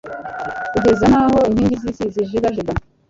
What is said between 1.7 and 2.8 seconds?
z’isi zijegajega